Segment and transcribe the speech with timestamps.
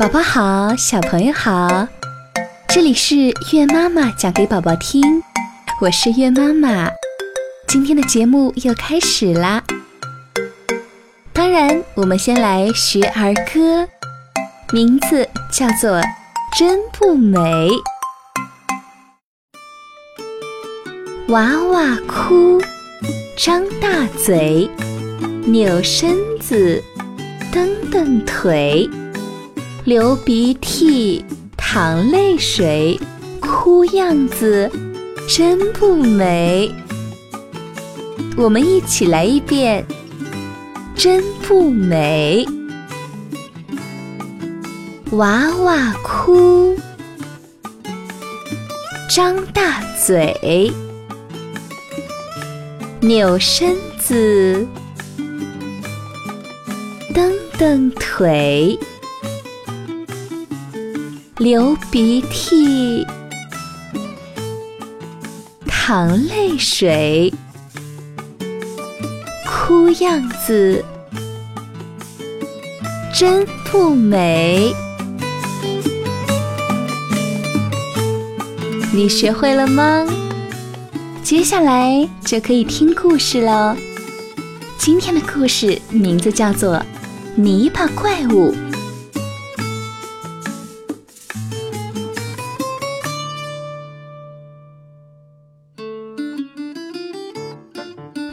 [0.00, 1.86] 宝宝好，小朋友好，
[2.70, 3.16] 这里是
[3.52, 5.02] 月妈妈讲给宝宝听，
[5.78, 6.88] 我是月妈妈。
[7.68, 9.62] 今天的节目又开始啦。
[11.34, 13.86] 当然，我们先来学儿歌，
[14.72, 15.98] 名字叫做
[16.58, 17.38] 《真不美》。
[21.28, 22.58] 娃娃哭，
[23.36, 24.66] 张大嘴，
[25.44, 26.82] 扭身子，
[27.52, 28.88] 蹬蹬腿。
[29.84, 31.24] 流鼻涕，
[31.56, 33.00] 淌泪水，
[33.40, 34.70] 哭样子
[35.26, 36.70] 真不美。
[38.36, 39.84] 我们一起来一遍，
[40.94, 42.46] 真不美。
[45.12, 46.76] 娃娃哭，
[49.08, 50.70] 张大嘴，
[53.00, 54.66] 扭身子，
[57.14, 58.78] 蹬蹬腿。
[61.40, 63.06] 流鼻涕，
[65.66, 67.32] 淌泪水，
[69.46, 70.84] 哭样子
[73.14, 74.70] 真不美。
[78.92, 80.06] 你学会了吗？
[81.22, 83.74] 接下来就可以听故事喽。
[84.76, 86.76] 今天的故事名字叫做
[87.34, 88.52] 《泥巴怪物》。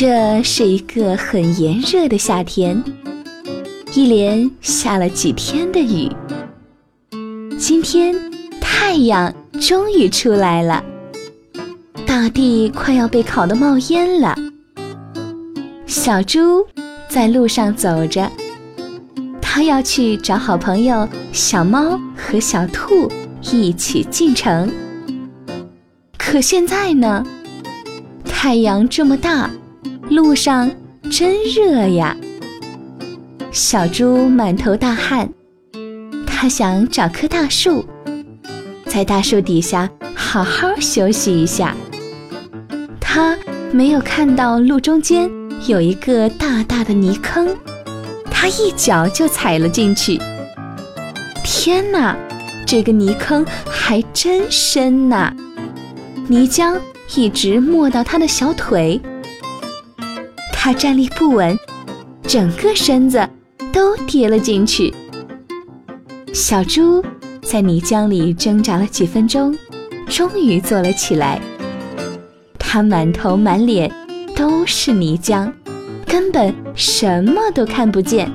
[0.00, 2.82] 这是一个很炎热的夏天，
[3.92, 6.10] 一连下了几天的雨。
[7.58, 8.14] 今天
[8.62, 10.82] 太阳终于出来了，
[12.06, 14.34] 大地快要被烤得冒烟了。
[15.84, 16.66] 小猪
[17.06, 18.32] 在路上走着，
[19.38, 23.06] 它要去找好朋友小猫和小兔
[23.52, 24.72] 一起进城。
[26.16, 27.22] 可现在呢，
[28.24, 29.50] 太阳这么大。
[30.10, 30.68] 路上
[31.08, 32.16] 真热呀！
[33.52, 35.32] 小猪满头大汗，
[36.26, 37.84] 它想找棵大树，
[38.86, 41.76] 在大树底下好好休息一下。
[43.00, 43.38] 它
[43.70, 45.30] 没有看到路中间
[45.68, 47.48] 有一个大大的泥坑，
[48.28, 50.20] 它一脚就踩了进去。
[51.44, 52.16] 天哪，
[52.66, 55.32] 这个泥坑还真深呐！
[56.26, 56.76] 泥浆
[57.14, 59.00] 一直没到它的小腿。
[60.62, 61.58] 他站立不稳，
[62.24, 63.26] 整个身子
[63.72, 64.92] 都跌了进去。
[66.34, 67.02] 小猪
[67.40, 69.56] 在泥浆里挣扎了几分钟，
[70.06, 71.40] 终于坐了起来。
[72.58, 73.90] 他满头满脸
[74.36, 75.50] 都是泥浆，
[76.04, 78.30] 根本什么都看不见。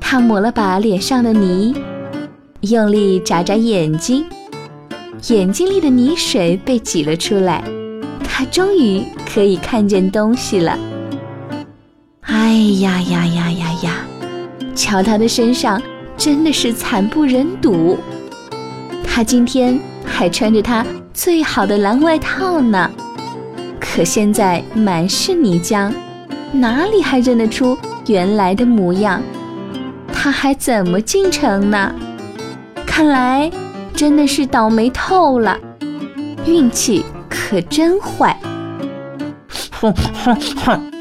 [0.00, 1.76] 他抹了把脸上的泥，
[2.62, 4.24] 用力眨眨眼睛，
[5.28, 7.62] 眼睛里的泥水被挤了出来。
[8.24, 10.78] 他终于可以看见东西了。
[12.62, 14.06] 哎呀呀呀呀呀！
[14.72, 15.82] 瞧他的身上
[16.16, 17.98] 真的是惨不忍睹。
[19.04, 22.88] 他今天还穿着他最好的蓝外套呢，
[23.80, 25.92] 可现在满是泥浆，
[26.52, 29.20] 哪里还认得出原来的模样？
[30.12, 31.92] 他还怎么进城呢？
[32.86, 33.50] 看来
[33.92, 35.58] 真的是倒霉透了，
[36.46, 38.38] 运气可真坏。
[39.80, 40.92] 哼哼哼，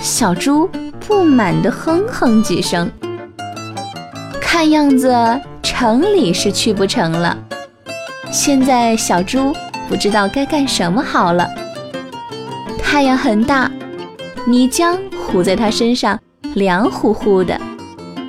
[0.00, 0.70] 小猪。
[1.10, 2.88] 不满地哼哼几声，
[4.40, 5.12] 看样子
[5.60, 7.36] 城里是去不成了。
[8.30, 9.52] 现在小猪
[9.88, 11.50] 不知道该干什么好了。
[12.78, 13.68] 太阳很大，
[14.46, 16.16] 泥浆糊在他身上，
[16.54, 17.60] 凉乎乎的。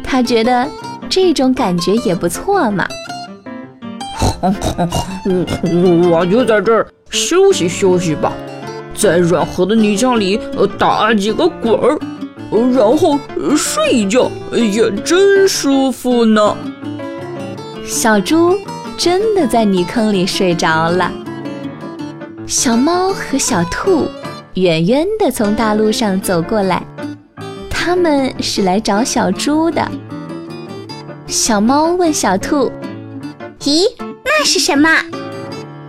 [0.04, 0.68] 他觉得
[1.08, 2.88] 这种感觉也不错嘛。
[4.42, 8.34] 我 我就在这儿休息休息吧，
[8.96, 10.40] 在软和的泥浆里
[10.80, 11.96] 打几个滚儿。
[12.52, 13.18] 然后
[13.56, 16.56] 睡一觉也真舒服呢。
[17.86, 18.58] 小猪
[18.98, 21.12] 真的在泥坑里睡着了。
[22.46, 24.06] 小猫和小兔
[24.56, 26.84] 远远地从大路上走过来，
[27.70, 29.90] 他们是来找小猪的。
[31.28, 32.70] 小猫问小兔
[33.64, 33.86] ：“咦，
[34.26, 34.90] 那是什么？”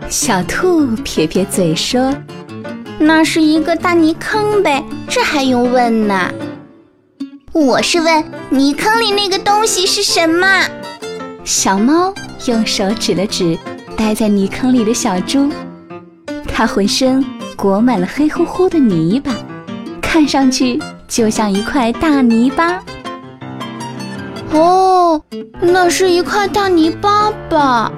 [0.08, 2.14] 小兔撇撇嘴说
[3.00, 6.30] ：“那是一个大泥坑呗，这还用问呢？”
[7.52, 10.46] 我是问泥坑里那个东西是什么？
[11.44, 12.14] 小猫
[12.46, 13.58] 用手指了指
[13.94, 15.50] 待在泥坑里的小猪，
[16.48, 17.22] 它浑身
[17.54, 19.34] 裹满了黑乎乎的泥巴，
[20.00, 22.82] 看上去就像一块大泥巴。
[24.52, 25.22] 哦，
[25.60, 27.92] 那是一块大泥巴吧？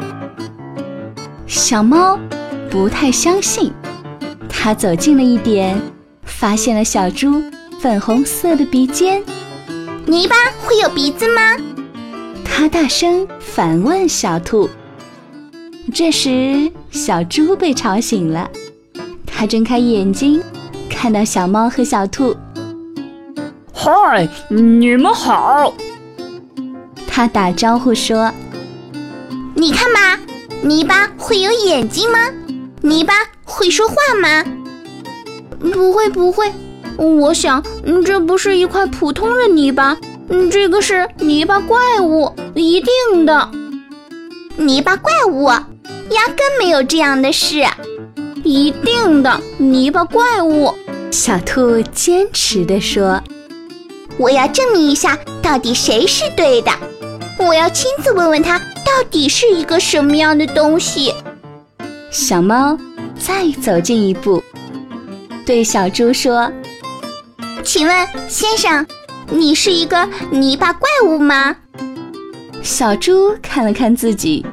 [1.47, 2.19] 小猫
[2.69, 3.73] 不太相信，
[4.49, 5.81] 它走近了一点，
[6.25, 7.41] 发现了小猪
[7.79, 9.23] 粉红色的鼻尖。
[10.07, 11.57] 泥巴会有鼻子吗？
[12.45, 14.69] 他大声反问小兔。
[15.95, 18.51] 这时，小猪被吵醒了，
[19.27, 20.43] 它睁开眼睛，
[20.91, 22.37] 看到小猫和小兔。
[23.73, 25.73] 嗨，你们好！
[27.07, 28.31] 它打招呼说
[29.55, 30.21] ：“你看吧，
[30.63, 32.19] 泥巴会有眼睛吗？
[32.83, 33.15] 泥巴
[33.45, 34.45] 会说话吗？
[35.61, 36.53] 不会，不会。
[36.97, 37.63] 我想，
[38.05, 39.97] 这不是一块普通的泥巴，
[40.51, 43.51] 这个是泥巴怪物，一定的。
[44.57, 45.51] 泥巴怪物。”
[46.11, 47.65] 压根没有这样的事，
[48.45, 50.73] 一定的泥巴怪物。
[51.11, 53.23] 小兔坚持地说
[54.19, 56.71] ：“我要证明一下，到底谁是对的。
[57.39, 61.13] 我要亲自问问他，到底是一个什么样的东西。”
[62.13, 62.79] 小猫
[63.19, 64.43] 再走近一步，
[65.47, 66.53] 对小猪说
[67.65, 68.87] ：“请问先生，
[69.31, 71.57] 你是一个泥巴怪物吗？”
[72.63, 74.45] 小猪看了看自己。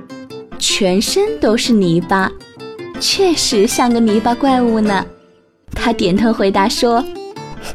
[0.57, 2.31] 全身都是泥巴，
[2.99, 5.03] 确实像个泥巴怪物呢。
[5.73, 7.03] 他点头回答说：“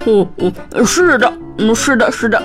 [0.06, 2.40] 嗯嗯，是的，嗯，是的，是的。”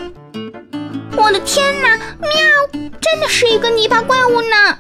[1.16, 1.96] 我的天哪！
[2.20, 4.80] 喵，真的是一个泥巴怪物呢！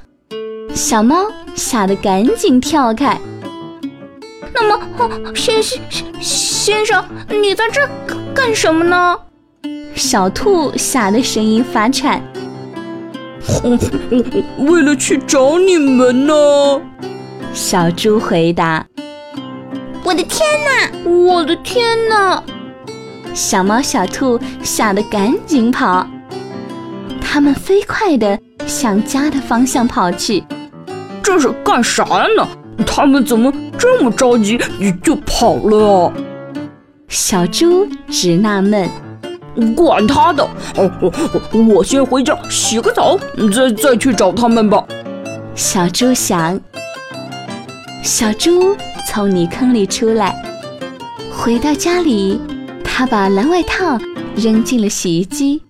[0.74, 3.22] 小猫吓得赶紧跳开。
[4.54, 5.82] 那么，先先
[6.20, 7.82] 先生，你在这
[8.34, 9.18] 干什么呢？
[9.96, 12.22] 小兔吓得声音发颤。
[14.58, 16.34] 为了去找你们呢，
[17.54, 18.86] 小猪回答。
[20.04, 21.10] 我的天哪！
[21.10, 22.44] 我的天哪！
[23.34, 26.06] 小猫、小兔吓得赶紧跑，
[27.22, 30.44] 它们飞快地向家的方向跑去。
[31.24, 32.04] 这是干啥
[32.36, 32.48] 呢？
[32.86, 34.60] 他们怎么这么着急
[35.04, 36.12] 就跑了？
[37.08, 38.90] 小猪直纳闷。
[39.76, 40.48] 管他的！
[41.52, 43.18] 我先回家洗个澡，
[43.54, 44.82] 再再去找他们吧。
[45.56, 46.58] 小猪想。
[48.02, 48.76] 小猪
[49.06, 50.34] 从泥坑里出来，
[51.30, 52.40] 回到家里，
[52.82, 54.00] 他把蓝外套
[54.38, 55.62] 扔进了洗衣机，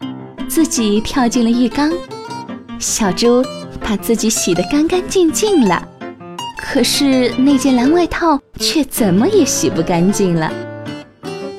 [0.48, 1.92] 自己跳进了浴缸。
[2.78, 3.44] 小猪
[3.80, 5.84] 把自己洗得干干净净了，
[6.62, 10.50] 可是那件蓝外套却怎么也洗不干净了，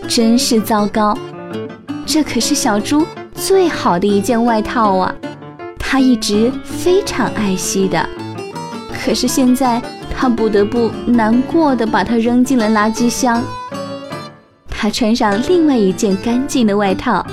[0.09, 1.17] 真是糟糕。
[2.07, 5.15] 这可是小猪最好的一件外套啊，
[5.79, 8.09] 他一直非常爱惜的。
[9.05, 9.83] 可是现在
[10.17, 13.43] 他不得不难过的把它扔进了垃圾箱。
[14.69, 17.25] 他穿上另外一件干净的外套，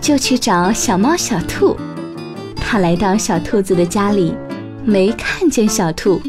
[0.00, 1.76] 就去找小猫小兔。
[2.56, 4.34] 他来到小兔子的家里，
[4.84, 6.20] 没看见小兔。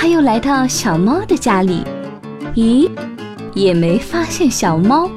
[0.00, 1.82] 他又来到小猫的家里，
[2.54, 2.88] 咦，
[3.52, 5.10] 也没发现小猫。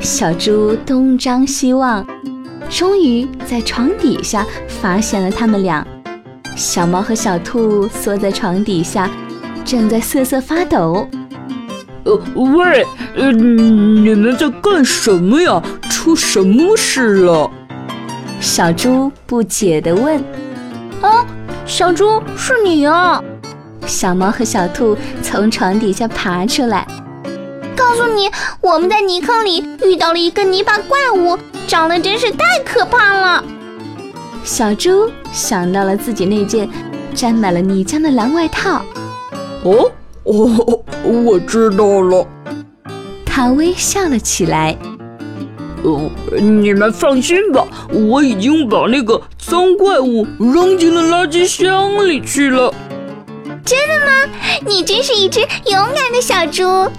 [0.00, 2.04] 小猪东张西望，
[2.68, 5.86] 终于在床底下发现了他们俩。
[6.56, 9.08] 小猫和小兔缩在床底下，
[9.64, 11.06] 正在瑟瑟发抖。
[12.02, 15.62] 呃，喂，呃，你们在干什么呀？
[15.88, 17.48] 出什么事了？
[18.40, 20.20] 小猪不解地问。
[21.00, 21.24] 啊，
[21.64, 23.22] 小猪是你啊！
[23.86, 26.86] 小猫和小兔从床底下爬出来。
[27.76, 33.44] 告诉你，我们在泥坑里遇到了一个泥巴怪物，长得真是太可怕了。
[34.42, 36.68] 小猪想到了自己那件
[37.14, 38.82] 沾满了泥浆的蓝外套。
[39.64, 39.90] 哦
[40.24, 42.26] 哦，我知道了。
[43.24, 44.76] 他微笑了起来。
[45.82, 52.72] 哦，你们放心吧，我已经把那个脏怪物扔进了垃圾箱里去了。
[53.64, 54.30] 真的吗？
[54.66, 56.90] 你真是一只勇敢的小猪。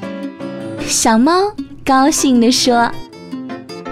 [0.88, 1.52] 小猫
[1.86, 2.92] 高兴地说：“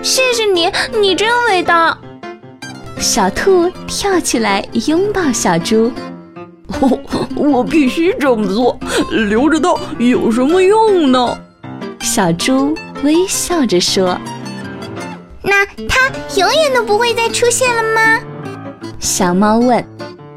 [0.02, 1.98] 谢谢你，你真伟大。”
[3.00, 5.92] 小兔跳起来拥抱小猪
[7.36, 8.80] ：“我必须这么做，
[9.12, 11.38] 留着它有什么用呢？”
[12.02, 14.18] 小猪微笑着说
[15.44, 18.20] ：“那它永远都不会再出现了吗？”
[19.00, 19.84] 小猫问。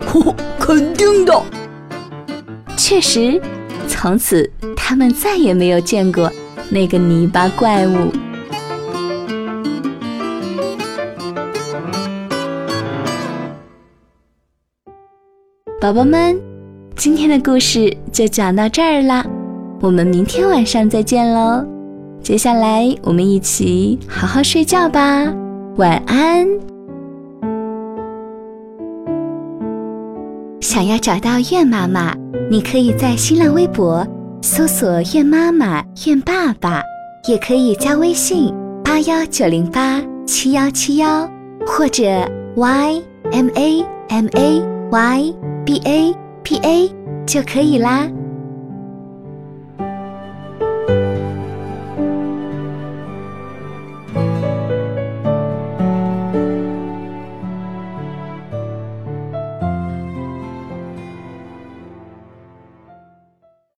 [0.60, 1.42] “肯定的。”
[2.76, 3.40] 确实
[3.88, 6.30] 从此他们再也没有见过
[6.70, 8.12] 那个泥巴怪物。
[15.80, 16.36] 宝宝们
[16.96, 19.24] 今天的故事就讲到这儿啦
[19.80, 21.64] 我们明天晚上再见喽。
[22.22, 25.32] 接下来我们一起好好睡觉吧
[25.76, 26.46] 晚安。
[30.60, 32.12] 想要找到月妈妈
[32.48, 34.06] 你可以在新浪微博
[34.40, 36.80] 搜索“愿妈妈”“愿爸爸”，
[37.28, 41.28] 也可以加微信八幺九零八七幺七幺，
[41.66, 42.04] 或者
[42.54, 44.62] Y M A M A
[44.92, 45.34] Y
[45.64, 46.88] B A P A
[47.26, 48.08] 就可以啦。